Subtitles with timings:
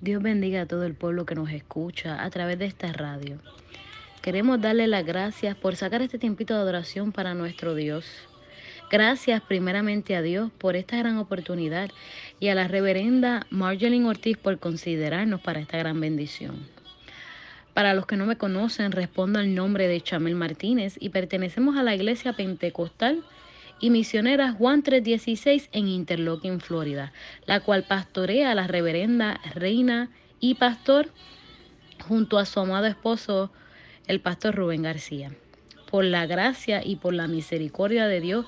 [0.00, 3.38] Dios bendiga a todo el pueblo que nos escucha a través de esta radio.
[4.22, 8.06] Queremos darle las gracias por sacar este tiempito de adoración para nuestro Dios.
[8.92, 11.90] Gracias primeramente a Dios por esta gran oportunidad
[12.38, 16.68] y a la reverenda Marjolin Ortiz por considerarnos para esta gran bendición.
[17.74, 21.82] Para los que no me conocen, respondo al nombre de Chamel Martínez y pertenecemos a
[21.82, 23.24] la Iglesia Pentecostal
[23.80, 27.12] y misionera Juan 316 en Interlochen, Florida,
[27.46, 30.10] la cual pastorea a la reverenda reina
[30.40, 31.12] y pastor
[32.06, 33.52] junto a su amado esposo,
[34.06, 35.32] el pastor Rubén García.
[35.90, 38.46] Por la gracia y por la misericordia de Dios,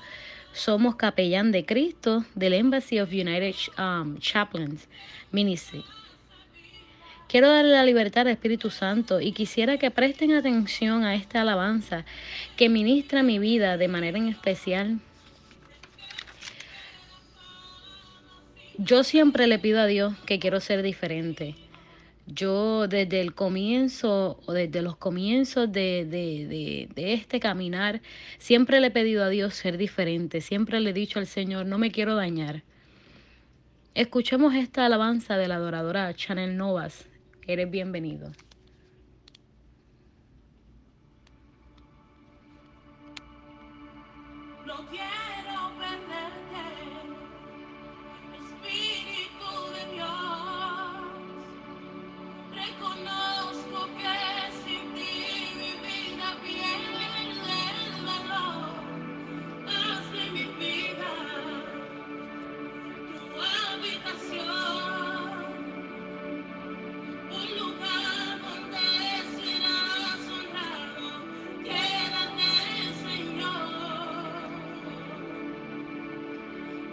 [0.53, 4.87] somos capellán de Cristo del Embassy of United um, Chaplains
[5.31, 5.83] Ministry.
[7.27, 12.03] Quiero darle la libertad al Espíritu Santo y quisiera que presten atención a esta alabanza
[12.57, 14.99] que ministra mi vida de manera en especial
[18.83, 21.53] Yo siempre le pido a Dios que quiero ser diferente.
[22.25, 28.01] Yo desde el comienzo o desde los comienzos de, de, de, este caminar,
[28.39, 30.41] siempre le he pedido a Dios ser diferente.
[30.41, 32.63] Siempre le he dicho al Señor, no me quiero dañar.
[33.93, 37.05] Escuchemos esta alabanza de la adoradora Chanel Novas.
[37.45, 38.31] Eres bienvenido.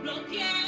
[0.02, 0.67] Gracias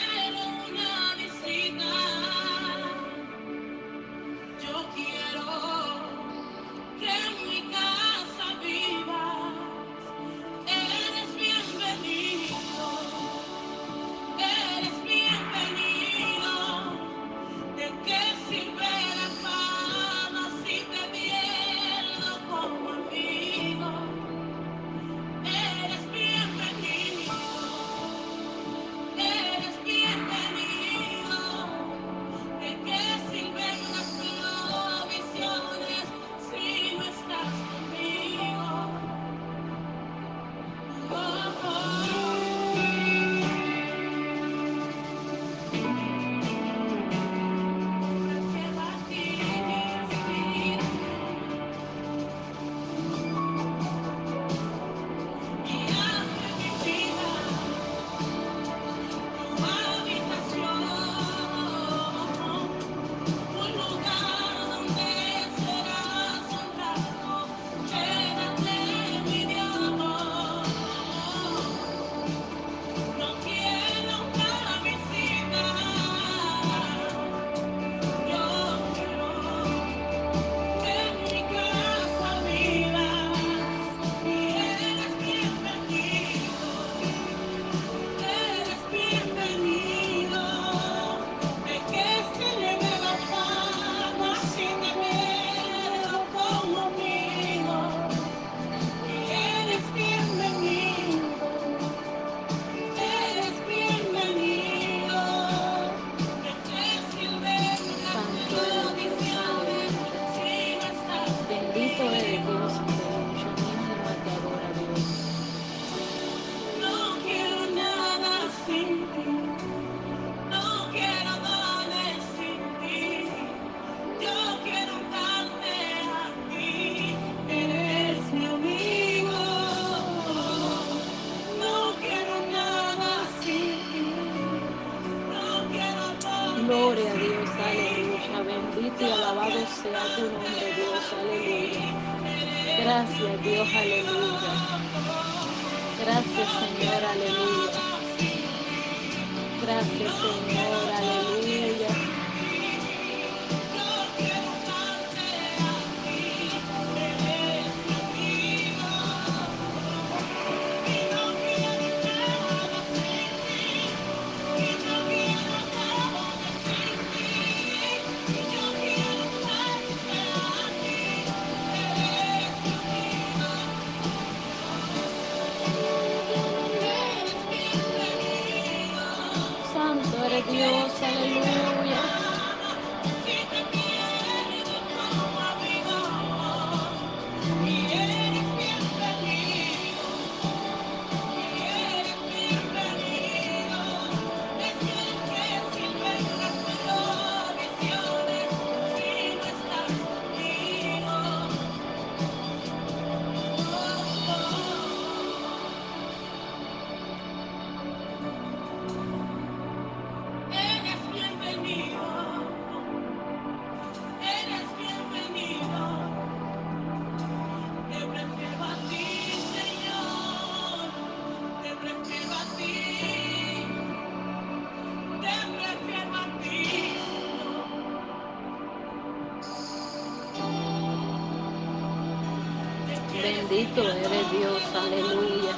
[233.22, 235.52] Bendito eres Dios, aleluya.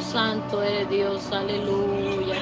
[0.00, 2.36] Santo eres Dios, aleluya.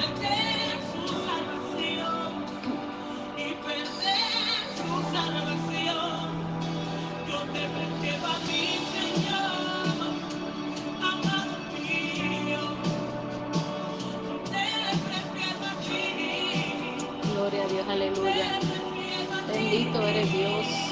[17.33, 18.59] Gloria a Dios, aleluya.
[19.47, 20.84] Bendito eres Dios.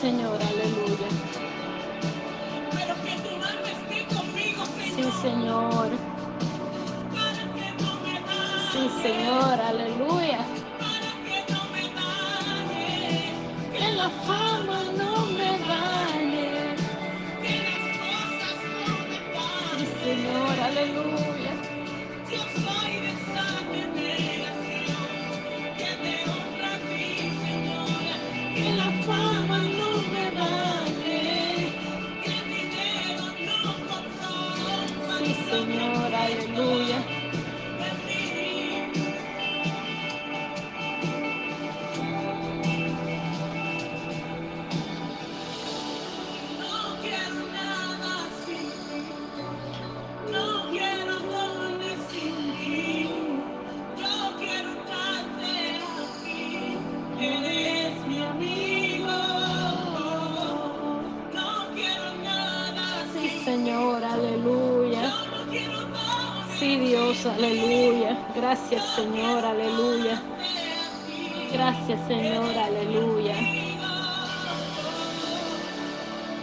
[0.00, 1.08] Señor, aleluya.
[2.70, 5.90] Pero que tu mano esté conmigo, Sí, Señor.
[5.90, 5.90] Señor.
[7.12, 8.72] Para que no me dañe.
[8.72, 10.46] Sí, Señor, aleluya.
[10.78, 13.32] Para que no me dañe.
[13.78, 14.08] Que la
[67.48, 68.18] aleluya.
[68.34, 70.22] Gracias, Señor, aleluya.
[71.52, 73.34] Gracias, Señor, aleluya.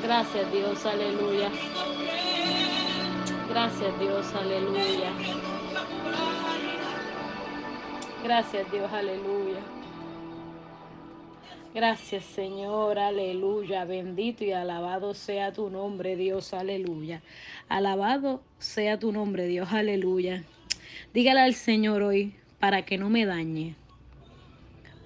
[0.02, 1.50] Gracias, Dios, aleluya.
[3.50, 5.12] Gracias, Dios, aleluya.
[8.24, 9.60] Gracias, Dios, aleluya.
[11.74, 13.86] Gracias, Señor, aleluya.
[13.86, 17.22] Bendito y alabado sea tu nombre, Dios, aleluya.
[17.70, 20.44] Alabado sea tu nombre, Dios, aleluya.
[21.16, 23.76] Dígale al Señor hoy para que no me dañe.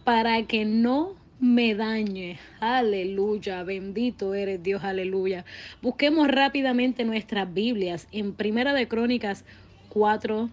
[0.03, 2.39] Para que no me dañe.
[2.59, 3.61] Aleluya.
[3.61, 5.45] Bendito eres Dios, aleluya.
[5.83, 9.45] Busquemos rápidamente nuestras Biblias en Primera de Crónicas
[9.89, 10.49] 4,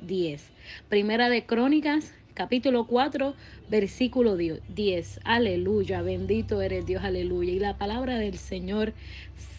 [0.00, 0.50] 10.
[0.88, 3.34] Primera de Crónicas, capítulo 4,
[3.68, 5.20] versículo 10.
[5.24, 7.52] Aleluya, bendito eres Dios, aleluya.
[7.52, 8.94] Y la palabra del Señor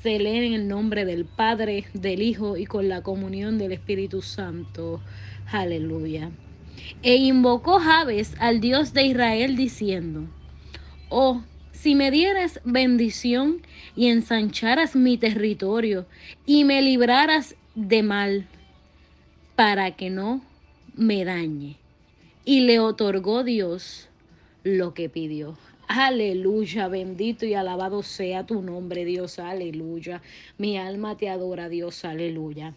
[0.01, 4.21] se lee en el nombre del Padre, del Hijo y con la comunión del Espíritu
[4.21, 5.01] Santo.
[5.51, 6.31] Aleluya.
[7.03, 10.27] E invocó Jabes al Dios de Israel diciendo,
[11.09, 13.61] Oh, si me dieras bendición
[13.93, 16.05] y ensancharas mi territorio
[16.45, 18.47] y me libraras de mal,
[19.57, 20.41] para que no
[20.95, 21.78] me dañe.
[22.49, 24.09] Y le otorgó Dios
[24.63, 25.55] lo que pidió.
[25.87, 30.23] Aleluya, bendito y alabado sea tu nombre, Dios, aleluya.
[30.57, 32.73] Mi alma te adora, Dios, aleluya.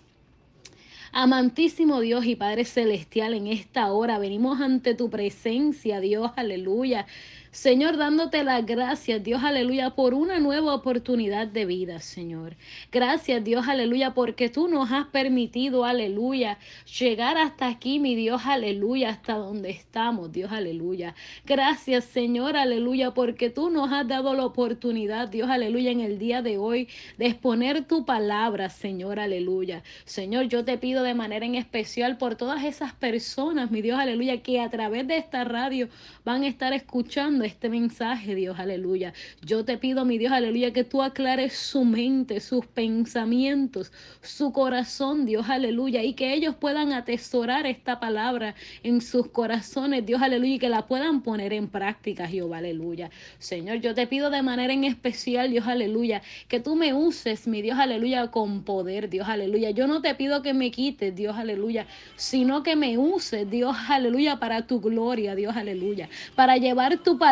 [1.11, 7.07] Amantísimo Dios y Padre Celestial, en esta hora venimos ante tu presencia, Dios, aleluya.
[7.53, 12.57] Señor, dándote las gracias, Dios, aleluya, por una nueva oportunidad de vida, Señor.
[12.91, 16.59] Gracias, Dios, aleluya, porque tú nos has permitido, aleluya,
[16.99, 21.15] llegar hasta aquí, mi Dios, aleluya, hasta donde estamos, Dios, aleluya.
[21.45, 26.41] Gracias, Señor, aleluya, porque tú nos has dado la oportunidad, Dios, aleluya, en el día
[26.41, 29.83] de hoy de exponer tu palabra, Señor, aleluya.
[30.07, 34.43] Señor, yo te pido de manera en especial por todas esas personas, mi Dios, aleluya,
[34.43, 35.91] que a través de esta radio
[36.25, 39.13] van a estar escuchando este mensaje, Dios, aleluya.
[39.45, 45.27] Yo te pido, mi Dios, aleluya, que tú aclares su mente, sus pensamientos, su corazón,
[45.27, 50.59] Dios, aleluya, y que ellos puedan atesorar esta palabra en sus corazones, Dios, aleluya, y
[50.59, 53.11] que la puedan poner en práctica, Jehová, aleluya.
[53.39, 57.63] Señor, yo te pido de manera en especial, Dios, aleluya, que tú me uses, mi
[57.63, 59.71] Dios, aleluya, con poder, Dios, aleluya.
[59.71, 64.39] Yo no te pido que me quites, Dios, aleluya, sino que me uses, Dios, aleluya,
[64.39, 67.32] para tu gloria, Dios, aleluya, para llevar tu palabra,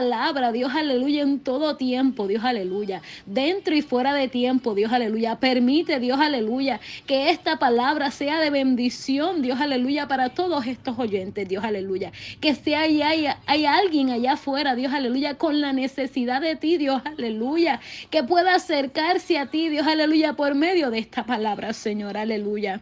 [0.52, 5.36] Dios, aleluya, en todo tiempo, Dios, aleluya, dentro y fuera de tiempo, Dios, aleluya.
[5.36, 11.46] Permite, Dios, aleluya, que esta palabra sea de bendición, Dios, aleluya, para todos estos oyentes,
[11.48, 12.12] Dios, aleluya.
[12.40, 16.78] Que si hay, hay, hay alguien allá afuera, Dios, aleluya, con la necesidad de ti,
[16.78, 17.80] Dios, aleluya,
[18.10, 22.80] que pueda acercarse a ti, Dios, aleluya, por medio de esta palabra, Señor, aleluya.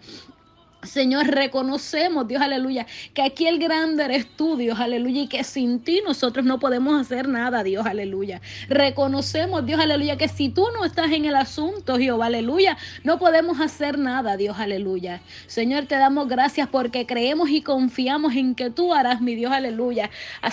[0.88, 5.80] Señor, reconocemos, Dios aleluya, que aquí el grande eres tú, Dios aleluya, y que sin
[5.80, 8.40] ti nosotros no podemos hacer nada, Dios aleluya.
[8.68, 13.60] Reconocemos, Dios aleluya, que si tú no estás en el asunto, Jehová aleluya, no podemos
[13.60, 15.20] hacer nada, Dios aleluya.
[15.46, 20.10] Señor, te damos gracias porque creemos y confiamos en que tú harás, mi Dios aleluya.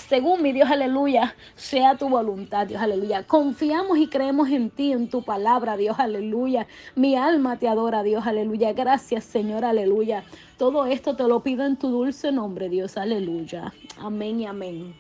[0.07, 3.23] Según mi Dios aleluya, sea tu voluntad, Dios aleluya.
[3.23, 6.67] Confiamos y creemos en ti, en tu palabra, Dios aleluya.
[6.95, 8.73] Mi alma te adora, Dios aleluya.
[8.73, 10.24] Gracias, Señor, aleluya.
[10.57, 12.97] Todo esto te lo pido en tu dulce nombre, Dios.
[12.97, 13.73] Aleluya.
[13.99, 14.95] Amén y amén.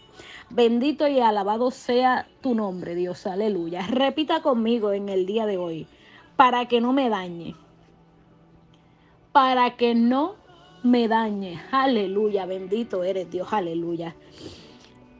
[0.49, 3.25] Bendito y alabado sea tu nombre, Dios.
[3.25, 3.87] Aleluya.
[3.87, 5.87] Repita conmigo en el día de hoy.
[6.35, 7.55] Para que no me dañe.
[9.31, 10.35] Para que no
[10.83, 11.61] me dañe.
[11.71, 12.45] Aleluya.
[12.45, 13.47] Bendito eres Dios.
[13.51, 14.15] Aleluya.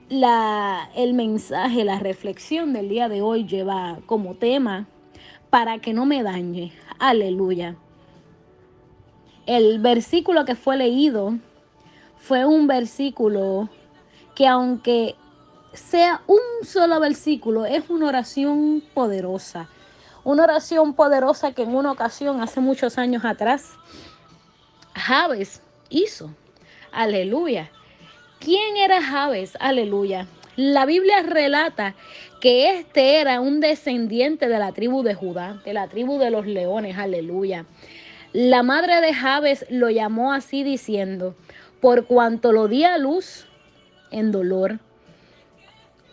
[0.10, 4.88] El mensaje, la reflexión del día de hoy lleva como tema
[5.50, 6.74] para que no me dañe.
[7.00, 7.78] Aleluya.
[9.46, 11.36] El versículo que fue leído
[12.18, 13.70] fue un versículo
[14.34, 15.16] que aunque
[15.74, 19.70] sea un solo versículo, es una oración poderosa.
[20.24, 23.74] Una oración poderosa que en una ocasión, hace muchos años atrás,
[24.96, 26.32] Javes hizo.
[26.92, 27.70] Aleluya.
[28.40, 29.56] ¿Quién era Javes?
[29.60, 30.28] Aleluya.
[30.56, 31.94] La Biblia relata
[32.42, 36.48] que este era un descendiente de la tribu de Judá, de la tribu de los
[36.48, 36.98] leones.
[36.98, 37.66] Aleluya.
[38.38, 41.36] La madre de Jabes lo llamó así diciendo,
[41.80, 43.48] por cuanto lo di a luz
[44.12, 44.80] en dolor.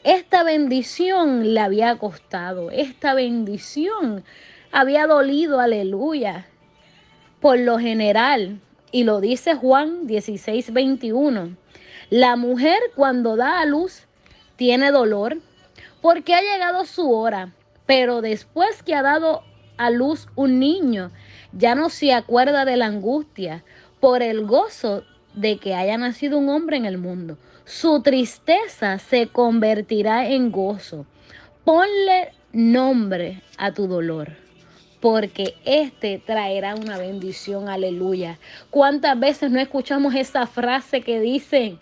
[0.04, 4.22] Esta bendición le había costado, esta bendición
[4.70, 6.46] había dolido, aleluya.
[7.40, 8.60] Por lo general,
[8.92, 11.56] y lo dice Juan 16, 21,
[12.10, 14.06] la mujer cuando da a luz
[14.54, 15.38] tiene dolor
[16.00, 17.52] porque ha llegado su hora,
[17.84, 19.42] pero después que ha dado
[19.76, 21.10] a luz un niño,
[21.52, 23.64] ya no se acuerda de la angustia
[24.00, 25.04] por el gozo
[25.34, 27.38] de que haya nacido un hombre en el mundo.
[27.64, 31.06] Su tristeza se convertirá en gozo.
[31.64, 34.42] Ponle nombre a tu dolor
[35.02, 38.38] porque este traerá una bendición, aleluya.
[38.70, 41.80] ¿Cuántas veces no escuchamos esa frase que dicen,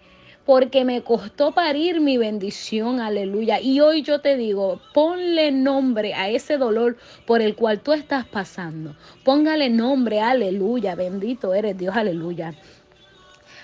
[0.50, 3.61] porque me costó parir mi bendición, aleluya.
[3.61, 8.26] Y hoy yo te digo, ponle nombre a ese dolor por el cual tú estás
[8.26, 8.97] pasando.
[9.23, 12.54] Póngale nombre, aleluya, bendito eres Dios, aleluya.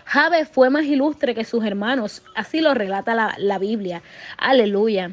[0.05, 4.05] Jabe fue más ilustre que sus hermanos, así lo relata la, la Biblia,
[4.39, 5.11] aleluya.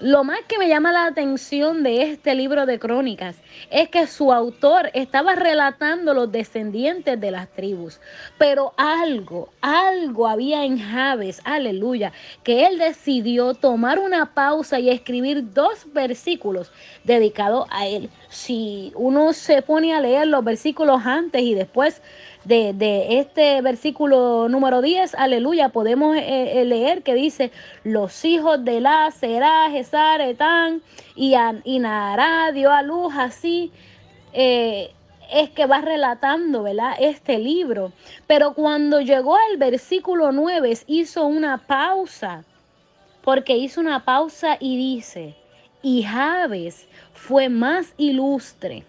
[0.00, 3.36] Lo más que me llama la atención de este libro de crónicas
[3.70, 8.00] es que su autor estaba relatando los descendientes de las tribus,
[8.38, 15.52] pero algo, algo había en Javes, aleluya, que él decidió tomar una pausa y escribir
[15.52, 16.72] dos versículos
[17.04, 18.08] dedicados a él.
[18.30, 22.00] Si uno se pone a leer los versículos antes y después
[22.44, 27.52] de, este versículo número 10, aleluya, podemos eh, eh, leer que dice,
[27.84, 30.82] los hijos de la será, Gesar, Etán
[31.14, 31.82] y, y
[32.54, 33.70] dio a luz así.
[34.32, 34.92] Eh,
[35.32, 36.94] es que va relatando, ¿verdad?
[36.98, 37.92] Este libro.
[38.26, 42.44] Pero cuando llegó al versículo 9, hizo una pausa,
[43.22, 45.36] porque hizo una pausa y dice,
[45.82, 48.84] y Javes fue más ilustre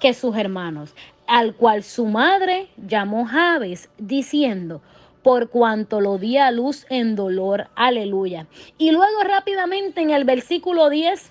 [0.00, 0.94] que sus hermanos
[1.30, 4.82] al cual su madre llamó Javes, diciendo,
[5.22, 8.48] por cuanto lo di a luz en dolor, aleluya.
[8.78, 11.30] Y luego rápidamente en el versículo 10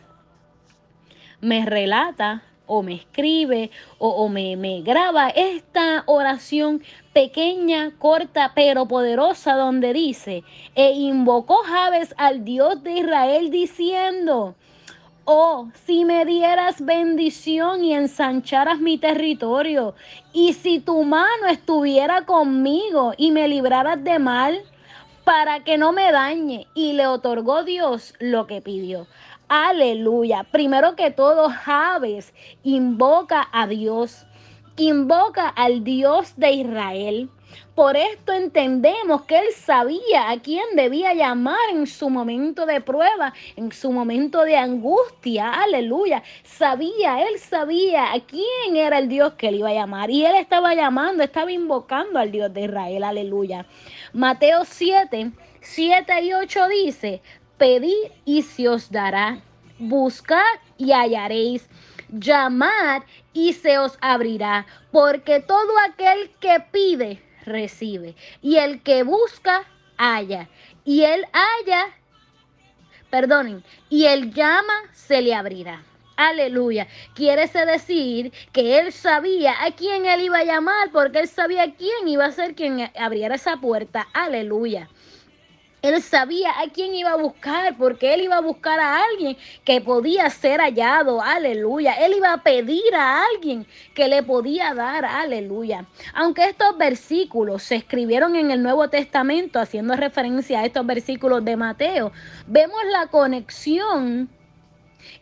[1.41, 9.55] me relata o me escribe o, me, me graba esta oración pequeña, corta, pero poderosa,
[9.55, 14.55] donde dice, e invocó Javes al Dios de Israel diciendo,
[15.31, 19.93] Oh, si me dieras bendición y ensancharas mi territorio,
[20.33, 24.59] y si tu mano estuviera conmigo y me libraras de mal,
[25.23, 26.65] para que no me dañe.
[26.73, 29.05] Y le otorgó Dios lo que pidió.
[29.49, 30.47] Aleluya.
[30.51, 32.33] Primero que todo, Javes
[32.63, 34.25] invoca a Dios,
[34.77, 37.29] invoca al Dios de Israel.
[37.75, 43.33] Por esto entendemos que él sabía a quién debía llamar en su momento de prueba,
[43.55, 45.49] en su momento de angustia.
[45.53, 46.21] Aleluya.
[46.43, 50.09] Sabía, él sabía a quién era el Dios que él iba a llamar.
[50.09, 53.03] Y él estaba llamando, estaba invocando al Dios de Israel.
[53.03, 53.65] Aleluya.
[54.11, 57.21] Mateo 7, 7 y 8 dice,
[57.57, 59.39] pedid y se os dará.
[59.77, 60.43] Buscad
[60.77, 61.69] y hallaréis.
[62.09, 63.03] Llamad
[63.33, 64.65] y se os abrirá.
[64.91, 68.15] Porque todo aquel que pide, recibe.
[68.41, 69.65] Y el que busca,
[69.97, 70.47] halla.
[70.85, 71.87] Y él halla,
[73.09, 75.83] perdonen, y él llama, se le abrirá.
[76.19, 76.85] Aleluya.
[77.15, 82.09] Quiere decir que él sabía a quién él iba a llamar porque él sabía quién
[82.09, 84.05] iba a ser quien abriera esa puerta.
[84.11, 84.89] Aleluya.
[85.81, 89.79] Él sabía a quién iba a buscar, porque él iba a buscar a alguien que
[89.79, 91.93] podía ser hallado, aleluya.
[91.93, 95.85] Él iba a pedir a alguien que le podía dar, aleluya.
[96.13, 101.55] Aunque estos versículos se escribieron en el Nuevo Testamento, haciendo referencia a estos versículos de
[101.55, 102.11] Mateo,
[102.47, 104.29] vemos la conexión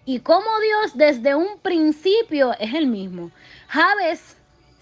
[0.06, 3.32] y cómo Dios desde un principio es el mismo.
[3.68, 4.37] Javes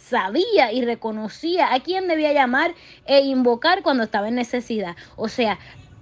[0.07, 4.95] sabía y reconocía a quién debía llamar e invocar cuando estaba en necesidad.
[5.15, 5.57] O sea,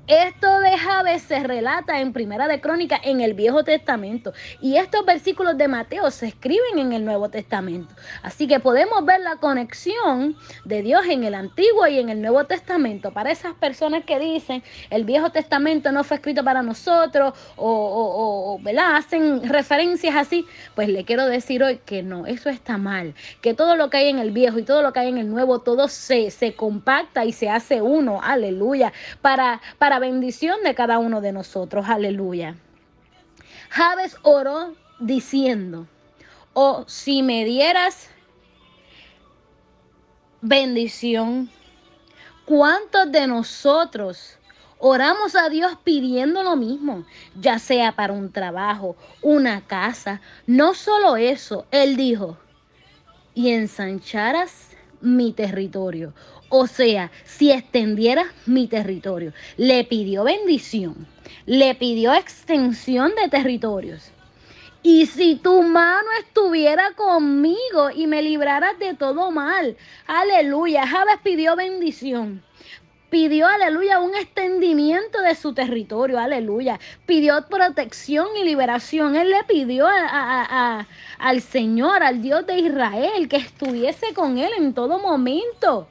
[0.08, 5.06] esto de Jabes se relata en Primera de Crónica en el Viejo Testamento y estos
[5.06, 7.96] versículos de Mateo se escriben en el Nuevo Testamento.
[8.22, 12.44] Así que podemos ver la conexión de Dios en el Antiguo y en el Nuevo
[12.44, 13.12] Testamento.
[13.12, 19.48] Para esas personas que dicen el Viejo Testamento no fue escrito para nosotros o, hacen
[19.48, 20.46] referencias así,
[20.76, 23.16] pues le quiero decir hoy que no, eso está mal.
[23.40, 25.30] Que todo lo que hay en el Viejo y todo lo que hay en el
[25.30, 28.20] Nuevo, todo se, se compacta y se hace uno.
[28.22, 28.92] Aleluya.
[29.22, 31.86] Para, para bendición de cada uno de nosotros.
[31.88, 32.56] Aleluya.
[33.70, 35.88] Javes oró diciendo,
[36.54, 38.10] oh, si me dieras
[40.42, 41.50] bendición,
[42.46, 44.38] ¿cuántos de nosotros
[44.78, 47.06] oramos a Dios pidiendo lo mismo,
[47.40, 50.22] ya sea para un trabajo, una casa?
[50.46, 52.38] No solo eso, Él dijo,
[53.34, 54.70] y ensancharas
[55.02, 56.14] mi territorio.
[56.56, 61.08] O sea, si extendiera mi territorio, le pidió bendición,
[61.48, 64.12] le pidió extensión de territorios.
[64.84, 71.56] Y si tu mano estuviera conmigo y me libraras de todo mal, aleluya, Javes pidió
[71.56, 72.44] bendición
[73.10, 76.80] pidió, aleluya, un extendimiento de su territorio, aleluya.
[77.06, 79.16] Pidió protección y liberación.
[79.16, 84.98] Él le pidió al Señor, al Dios de Israel, que estuviese con él en todo
[84.98, 85.88] momento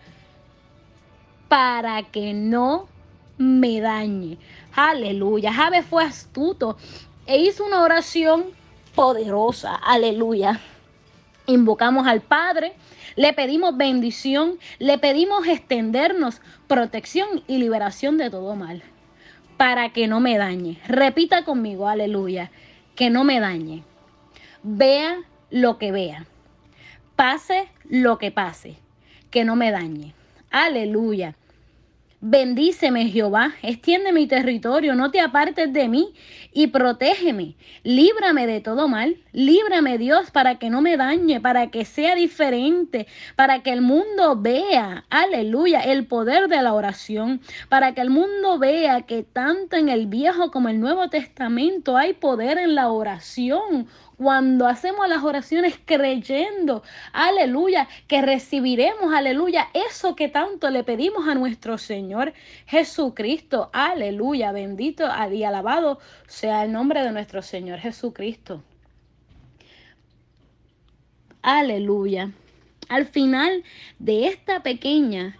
[1.53, 2.89] para que no
[3.37, 4.39] me dañe.
[4.75, 5.53] Aleluya.
[5.53, 6.79] Jabe fue astuto
[7.27, 8.47] e hizo una oración
[8.95, 9.75] poderosa.
[9.75, 10.61] Aleluya.
[11.45, 12.73] Invocamos al Padre,
[13.17, 18.83] le pedimos bendición, le pedimos extendernos protección y liberación de todo mal,
[19.59, 20.81] para que no me dañe.
[20.89, 22.51] Repita conmigo, aleluya,
[22.95, 23.83] que no me dañe.
[24.63, 25.19] Vea
[25.51, 26.25] lo que vea,
[27.15, 28.79] pase lo que pase,
[29.31, 30.15] que no me dañe.
[30.51, 31.37] Aleluya.
[32.25, 36.15] Bendíceme, Jehová, extiende mi territorio, no te apartes de mí
[36.53, 37.57] y protégeme.
[37.83, 43.09] Líbrame de todo mal, líbrame, Dios, para que no me dañe, para que sea diferente,
[43.35, 48.57] para que el mundo vea, aleluya, el poder de la oración, para que el mundo
[48.57, 53.89] vea que tanto en el Viejo como el Nuevo Testamento hay poder en la oración
[54.23, 56.83] cuando hacemos las oraciones creyendo,
[57.13, 62.33] aleluya, que recibiremos, aleluya, eso que tanto le pedimos a nuestro Señor
[62.67, 68.63] Jesucristo, aleluya, bendito y alabado sea el nombre de nuestro Señor Jesucristo.
[71.43, 72.31] Aleluya.
[72.89, 73.65] Al final
[73.99, 75.37] de esta pequeña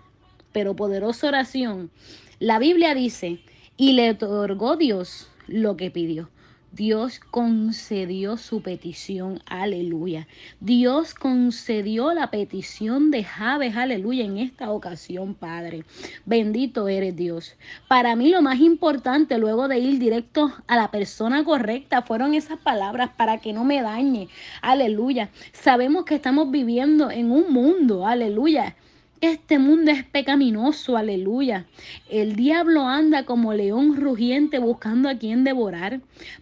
[0.53, 1.91] pero poderosa oración,
[2.39, 3.41] la Biblia dice,
[3.77, 6.29] y le otorgó Dios lo que pidió.
[6.75, 10.27] Dios concedió su petición, aleluya.
[10.59, 15.85] Dios concedió la petición de Javes, aleluya, en esta ocasión, Padre.
[16.25, 17.57] Bendito eres Dios.
[17.89, 22.59] Para mí lo más importante, luego de ir directo a la persona correcta, fueron esas
[22.59, 24.29] palabras para que no me dañe,
[24.63, 25.29] aleluya.
[25.53, 28.77] Sabemos que estamos viviendo en un mundo, aleluya
[29.23, 31.67] este mundo es pecaminoso, aleluya.
[32.11, 36.01] El diablo anda como león rugiente buscando a quien devorar.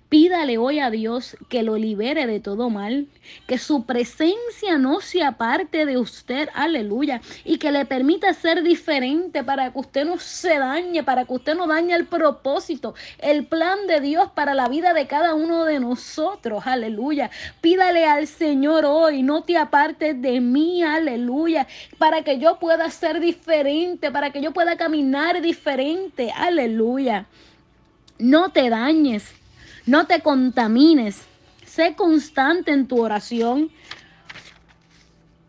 [0.08, 3.06] Pídale hoy a Dios que lo libere de todo mal,
[3.46, 9.44] que su presencia no se aparte de usted, aleluya, y que le permita ser diferente
[9.44, 13.86] para que usted no se dañe, para que usted no dañe el propósito, el plan
[13.86, 17.30] de Dios para la vida de cada uno de nosotros, aleluya.
[17.60, 23.20] Pídale al Señor hoy, no te apartes de mí, aleluya, para que yo pueda ser
[23.20, 27.26] diferente, para que yo pueda caminar diferente, aleluya.
[28.18, 29.32] No te dañes,
[29.86, 31.22] no te contamines.
[31.64, 33.70] Sé constante en tu oración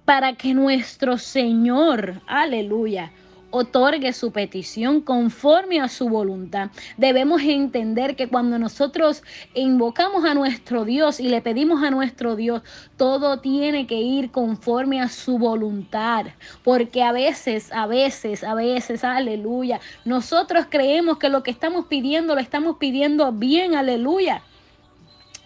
[0.05, 3.12] para que nuestro Señor, aleluya,
[3.51, 6.71] otorgue su petición conforme a su voluntad.
[6.97, 12.63] Debemos entender que cuando nosotros invocamos a nuestro Dios y le pedimos a nuestro Dios,
[12.97, 16.27] todo tiene que ir conforme a su voluntad.
[16.63, 22.35] Porque a veces, a veces, a veces, aleluya, nosotros creemos que lo que estamos pidiendo
[22.35, 24.41] lo estamos pidiendo bien, aleluya.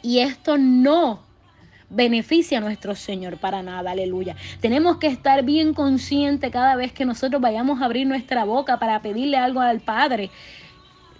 [0.01, 1.25] Y esto no
[1.89, 4.35] beneficia a nuestro Señor para nada, aleluya.
[4.59, 9.01] Tenemos que estar bien conscientes cada vez que nosotros vayamos a abrir nuestra boca para
[9.01, 10.31] pedirle algo al Padre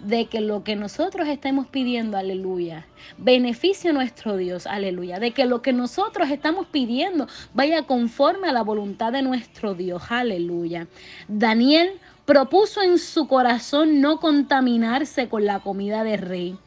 [0.00, 5.46] de que lo que nosotros estemos pidiendo, aleluya, beneficie a nuestro Dios, aleluya, de que
[5.46, 10.86] lo que nosotros estamos pidiendo vaya conforme a la voluntad de nuestro Dios, aleluya.
[11.28, 11.92] Daniel
[12.24, 16.58] propuso en su corazón no contaminarse con la comida del rey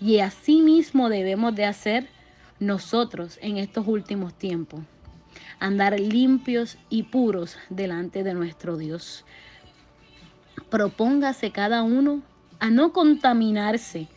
[0.00, 2.08] y así mismo debemos de hacer
[2.62, 4.80] nosotros en estos últimos tiempos,
[5.58, 9.24] andar limpios y puros delante de nuestro Dios.
[10.70, 12.22] Propóngase cada uno
[12.60, 14.08] a no contaminarse,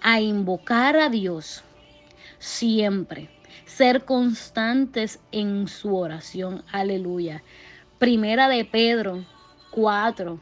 [0.00, 1.64] a invocar a Dios
[2.38, 3.30] siempre,
[3.64, 6.62] ser constantes en su oración.
[6.70, 7.42] Aleluya.
[7.98, 9.24] Primera de Pedro
[9.70, 10.38] 4,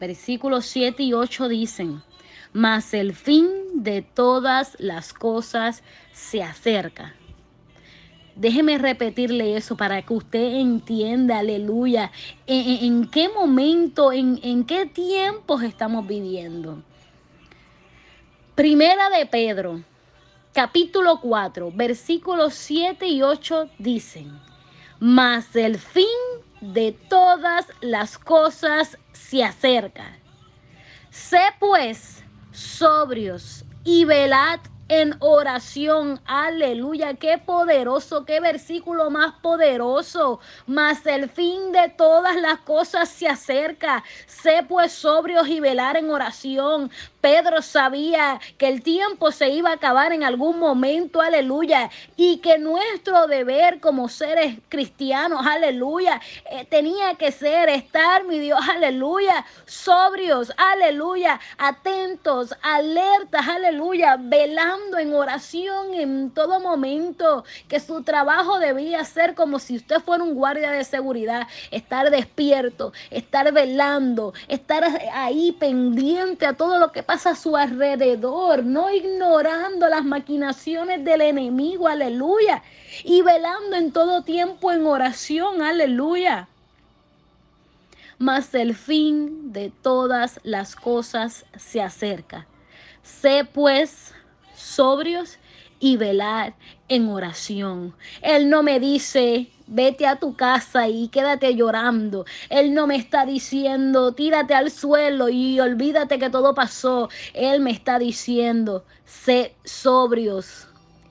[0.00, 2.02] versículos 7 y 8 dicen,
[2.52, 5.82] mas el fin de todas las cosas
[6.12, 7.14] se acerca.
[8.36, 12.10] Déjeme repetirle eso para que usted entienda, aleluya,
[12.46, 16.82] en, qué momento, en, en qué tiempos estamos viviendo.
[18.54, 19.82] Primera de Pedro,
[20.54, 24.40] capítulo 4, versículos 7 y 8 dicen,
[24.98, 26.06] mas el fin
[26.60, 30.16] de todas las cosas se acerca.
[31.10, 32.24] Sé pues
[32.60, 36.20] sobrios y velad en oración.
[36.26, 40.40] Aleluya, qué poderoso, qué versículo más poderoso.
[40.66, 44.02] Mas el fin de todas las cosas se acerca.
[44.26, 46.90] Sé pues sobrios y velar en oración.
[47.20, 52.58] Pedro sabía que el tiempo se iba a acabar en algún momento, aleluya, y que
[52.58, 56.18] nuestro deber como seres cristianos, aleluya,
[56.50, 65.14] eh, tenía que ser estar, mi Dios, aleluya, sobrios, aleluya, atentos, alertas, aleluya, velando en
[65.14, 70.70] oración en todo momento, que su trabajo debía ser como si usted fuera un guardia
[70.70, 77.36] de seguridad, estar despierto, estar velando, estar ahí pendiente a todo lo que pasa a
[77.36, 82.62] su alrededor, no ignorando las maquinaciones del enemigo, aleluya,
[83.04, 86.48] y velando en todo tiempo en oración, aleluya.
[88.18, 92.46] Mas el fin de todas las cosas se acerca.
[93.02, 94.12] Sé pues
[94.60, 95.38] sobrios
[95.80, 96.54] y velar
[96.88, 97.94] en oración.
[98.22, 102.26] Él no me dice, vete a tu casa y quédate llorando.
[102.50, 107.08] Él no me está diciendo, tírate al suelo y olvídate que todo pasó.
[107.32, 110.69] Él me está diciendo, sé sobrios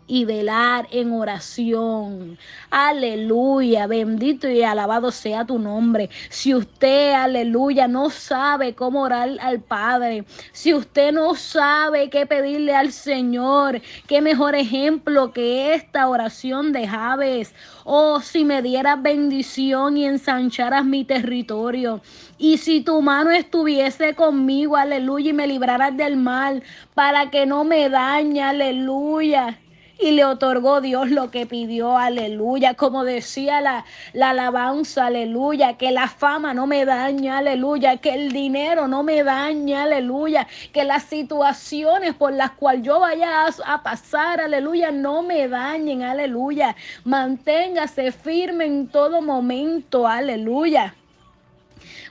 [0.10, 2.40] y velar en oración.
[2.72, 6.10] Aleluya, bendito y alabado sea tu nombre.
[6.30, 12.76] Si usted, aleluya, no sabe cómo orar al Padre, si usted no sabe qué pedirle
[12.76, 17.54] al Señor, qué mejor ejemplo que esta oración de Javes.
[17.86, 22.02] Oh, si me dieras bendición y ensancharas mi territorio.
[22.40, 26.64] Y si tu mano estuviese conmigo, aleluya, y me libraras del mal,
[26.96, 29.60] para que no me dañe, aleluya
[30.00, 32.76] y le otorgó Dios lo que pidió, aleluya.
[32.76, 38.32] Como decía la, la alabanza, aleluya, que la fama no me daña, aleluya, que el
[38.32, 43.84] dinero no me daña, aleluya, que las situaciones por las cuales yo vaya a, a
[43.84, 46.78] pasar, aleluya, no me dañen, aleluya.
[47.04, 50.96] Manténgase firme en todo momento, aleluya.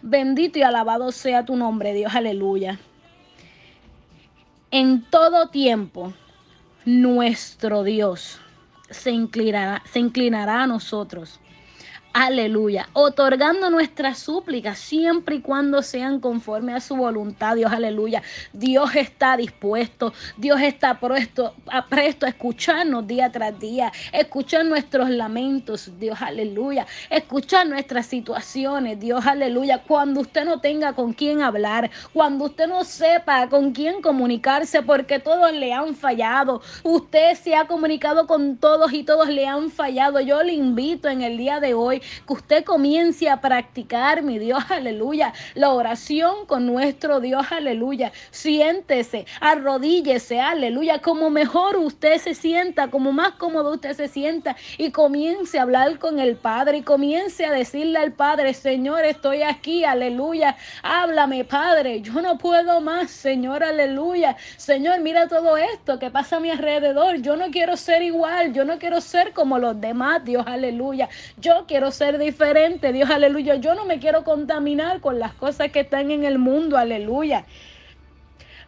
[0.02, 2.78] Bendito y alabado sea tu nombre, Dios, aleluya.
[4.70, 6.12] En todo tiempo
[6.88, 8.40] nuestro Dios
[8.88, 11.38] se inclinará, se inclinará a nosotros
[12.14, 12.88] Aleluya.
[12.94, 17.54] Otorgando nuestras súplicas siempre y cuando sean conforme a su voluntad.
[17.54, 18.22] Dios, aleluya.
[18.52, 20.14] Dios está dispuesto.
[20.36, 21.54] Dios está presto
[21.88, 23.92] presto a escucharnos día tras día.
[24.12, 25.98] Escuchar nuestros lamentos.
[26.00, 26.86] Dios, aleluya.
[27.10, 28.98] Escuchar nuestras situaciones.
[28.98, 29.82] Dios, aleluya.
[29.86, 31.90] Cuando usted no tenga con quién hablar.
[32.14, 36.62] Cuando usted no sepa con quién comunicarse porque todos le han fallado.
[36.82, 40.20] Usted se ha comunicado con todos y todos le han fallado.
[40.20, 44.62] Yo le invito en el día de hoy que usted comience a practicar, mi Dios,
[44.70, 48.12] aleluya, la oración con nuestro Dios, aleluya.
[48.30, 54.90] Siéntese, arrodíllese, aleluya, como mejor usted se sienta, como más cómodo usted se sienta y
[54.90, 59.84] comience a hablar con el Padre y comience a decirle al Padre, Señor, estoy aquí,
[59.84, 64.36] aleluya, háblame, Padre, yo no puedo más, Señor, aleluya.
[64.56, 68.64] Señor, mira todo esto que pasa a mi alrededor, yo no quiero ser igual, yo
[68.64, 71.08] no quiero ser como los demás, Dios, aleluya.
[71.38, 73.56] Yo quiero ser diferente, Dios, aleluya.
[73.56, 77.44] Yo no me quiero contaminar con las cosas que están en el mundo, aleluya.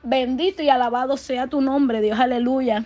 [0.02, 2.84] Bendito y alabado sea tu nombre, Dios, aleluya.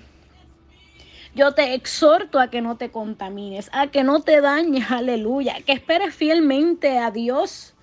[1.35, 5.73] Yo te exhorto a que no te contamines, a que no te dañes, aleluya, que
[5.73, 7.75] esperes fielmente a Dios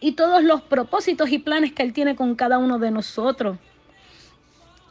[0.00, 3.56] y todos los propósitos y planes que Él tiene con cada uno de nosotros.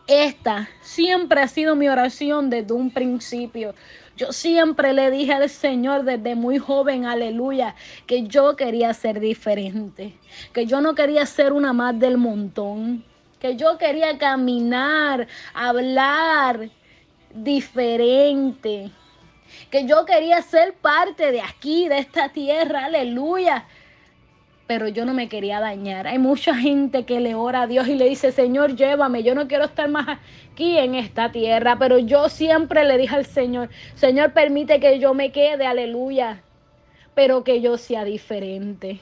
[0.07, 3.75] Esta siempre ha sido mi oración desde un principio.
[4.15, 10.13] Yo siempre le dije al Señor desde muy joven, aleluya, que yo quería ser diferente,
[10.53, 13.03] que yo no quería ser una más del montón,
[13.39, 16.69] que yo quería caminar, hablar
[17.33, 18.91] diferente,
[19.71, 23.65] que yo quería ser parte de aquí, de esta tierra, aleluya
[24.73, 26.07] pero yo no me quería dañar.
[26.07, 29.47] Hay mucha gente que le ora a Dios y le dice, Señor, llévame, yo no
[29.47, 30.17] quiero estar más
[30.51, 35.13] aquí en esta tierra, pero yo siempre le dije al Señor, Señor, permite que yo
[35.13, 36.41] me quede, aleluya,
[37.13, 38.99] pero que yo sea diferente.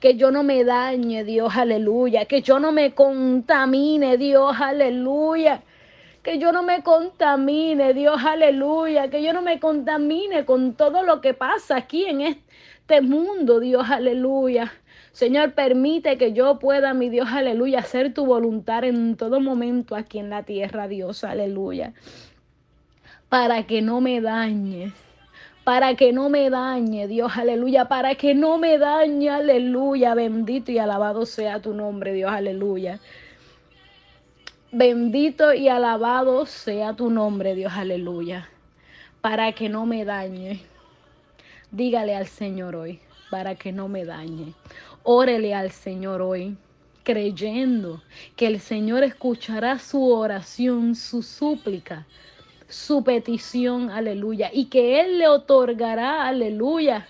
[0.00, 2.24] Que yo no me dañe, Dios, aleluya.
[2.24, 5.62] Que yo no me contamine, Dios, aleluya
[6.24, 11.20] que yo no me contamine, Dios, aleluya, que yo no me contamine con todo lo
[11.20, 14.72] que pasa aquí en este mundo, Dios, aleluya.
[15.12, 20.18] Señor, permite que yo pueda, mi Dios, aleluya, hacer tu voluntad en todo momento aquí
[20.18, 21.92] en la tierra, Dios, aleluya.
[23.28, 24.92] Para que no me dañes,
[25.64, 30.78] para que no me dañe, Dios, aleluya, para que no me dañe, aleluya, bendito y
[30.78, 32.98] alabado sea tu nombre, Dios, aleluya.
[34.72, 38.48] Bendito y alabado sea tu nombre, Dios, aleluya,
[39.20, 40.62] para que no me dañe.
[41.70, 42.98] Dígale al Señor hoy,
[43.32, 44.52] para que no me dañe.
[45.04, 46.54] Órele al Señor hoy,
[47.02, 48.02] creyendo
[48.36, 52.06] que el Señor escuchará su oración, su súplica,
[52.68, 57.06] su petición, aleluya, y que Él le otorgará, aleluya,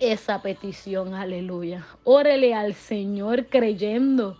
[0.00, 1.86] esa petición, aleluya.
[2.02, 4.36] Órele al Señor creyendo,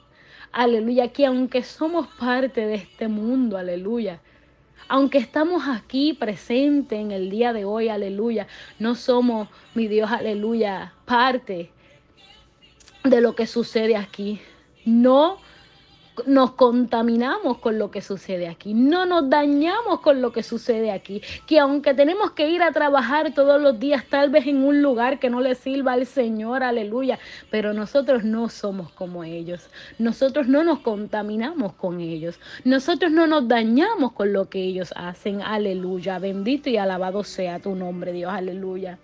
[0.50, 4.20] aleluya, que aunque somos parte de este mundo, aleluya,
[4.90, 8.48] aunque estamos aquí presentes en el día de hoy, aleluya,
[8.80, 11.70] no somos, mi Dios, aleluya, parte
[13.04, 14.40] de lo que sucede aquí.
[14.84, 15.38] No
[16.26, 21.22] nos contaminamos con lo que sucede aquí, no nos dañamos con lo que sucede aquí,
[21.46, 25.18] que aunque tenemos que ir a trabajar todos los días, tal vez en un lugar
[25.18, 27.18] que no le sirva al Señor, aleluya,
[27.50, 33.48] pero nosotros no somos como ellos, nosotros no nos contaminamos con ellos, nosotros no nos
[33.48, 38.98] dañamos con lo que ellos hacen, aleluya, bendito y alabado sea tu nombre, Dios, aleluya.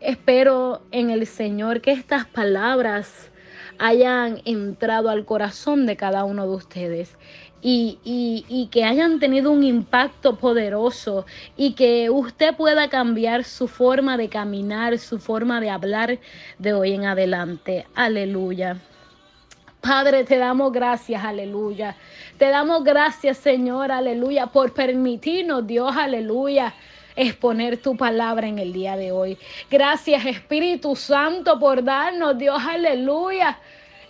[0.00, 3.30] Espero en el Señor que estas palabras
[3.78, 7.16] hayan entrado al corazón de cada uno de ustedes.
[7.62, 14.16] Y, y, que hayan tenido un impacto poderoso y que usted pueda cambiar su forma
[14.16, 16.18] de caminar, su forma de hablar
[16.58, 17.86] de hoy en adelante.
[17.96, 18.76] Aleluya.
[19.80, 21.96] Padre, te damos gracias, aleluya.
[22.38, 26.72] Te damos gracias, Señor, aleluya, por permitirnos, Dios, aleluya
[27.16, 29.38] exponer tu palabra en el día de hoy.
[29.70, 33.58] Gracias Espíritu Santo por darnos, Dios, aleluya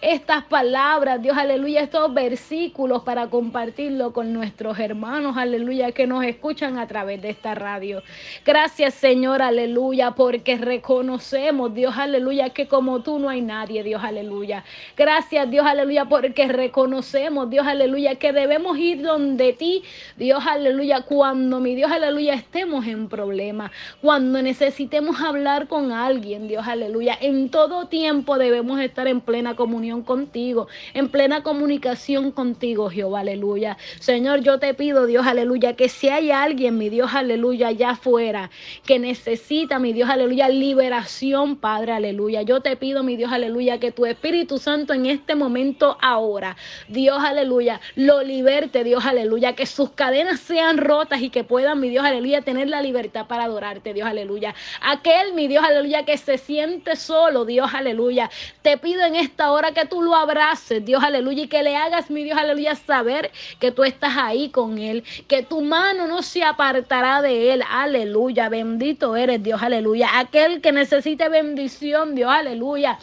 [0.02, 6.78] estas palabras, Dios, aleluya, estos versículos para compartirlo con nuestros hermanos, aleluya, que nos escuchan
[6.78, 8.02] a través de esta radio.
[8.44, 14.64] Gracias, Señor, aleluya, porque reconocemos, Dios, aleluya, que como tú no hay nadie, Dios, aleluya.
[14.96, 19.82] Gracias, Dios, aleluya, porque reconocemos, Dios, aleluya, que debemos ir donde ti,
[20.16, 26.66] Dios, aleluya, cuando mi Dios, aleluya, estemos en problemas, cuando necesitemos hablar con alguien, Dios,
[26.66, 27.16] aleluya.
[27.20, 29.54] En todo tiempo debemos estar en plena
[30.02, 33.76] contigo, en plena comunicación contigo, Jehová, aleluya.
[34.00, 38.50] Señor, yo te pido, Dios, aleluya, que si hay alguien, mi Dios, aleluya, allá afuera,
[38.84, 42.42] que necesita, mi Dios, aleluya, liberación, Padre, aleluya.
[42.42, 46.56] Yo te pido, mi Dios, aleluya, que tu Espíritu Santo en este momento ahora,
[46.88, 51.88] Dios, aleluya, lo liberte, Dios, aleluya, que sus cadenas sean rotas y que puedan, mi
[51.88, 54.54] Dios, aleluya, tener la libertad para adorarte, Dios, aleluya.
[54.80, 58.30] Aquel, mi Dios, aleluya, que se siente solo, Dios, aleluya.
[58.62, 62.10] Te pido en esta hora que tú lo abraces, Dios aleluya, y que le hagas,
[62.10, 66.42] mi Dios aleluya, saber que tú estás ahí con él, que tu mano no se
[66.42, 72.98] apartará de él, aleluya, bendito eres, Dios aleluya, aquel que necesite bendición, Dios aleluya.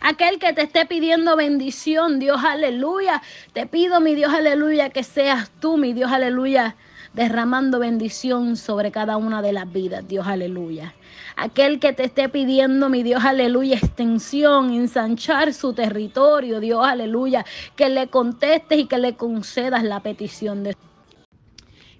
[0.00, 3.20] Aquel que te esté pidiendo bendición, Dios aleluya.
[3.52, 6.76] Te pido, mi Dios aleluya, que seas tú, mi Dios aleluya,
[7.18, 10.94] derramando bendición sobre cada una de las vidas, Dios aleluya.
[11.36, 17.88] Aquel que te esté pidiendo, mi Dios, aleluya, extensión, ensanchar su territorio, Dios, aleluya, que
[17.88, 20.76] le contestes y que le concedas la petición de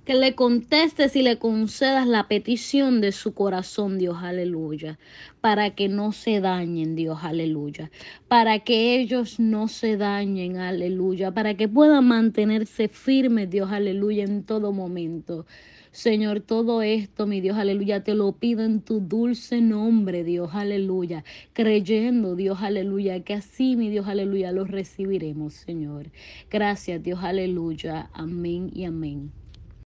[0.09, 4.99] que le contestes y le concedas la petición de su corazón, Dios, aleluya,
[5.43, 7.91] para que no se dañen, Dios, aleluya,
[8.27, 14.45] para que ellos no se dañen, aleluya, para que puedan mantenerse firmes, Dios, aleluya, en
[14.45, 15.45] todo momento.
[15.91, 21.23] Señor, todo esto, mi Dios, aleluya, te lo pido en tu dulce nombre, Dios, aleluya,
[21.53, 26.07] creyendo, Dios, aleluya, que así, mi Dios, aleluya, lo recibiremos, Señor.
[26.51, 29.33] Gracias, Dios, aleluya, amén y amén.